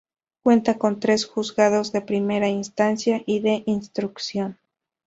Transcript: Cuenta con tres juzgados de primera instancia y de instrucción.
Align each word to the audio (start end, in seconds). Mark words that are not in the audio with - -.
Cuenta 0.41 0.79
con 0.79 0.99
tres 0.99 1.27
juzgados 1.27 1.91
de 1.91 2.01
primera 2.01 2.47
instancia 2.47 3.21
y 3.27 3.39
de 3.41 3.61
instrucción. 3.67 4.57